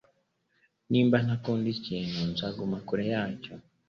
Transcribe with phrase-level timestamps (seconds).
[0.91, 3.53] Niba ntakunda ikintu, nzaguma kure yacyo.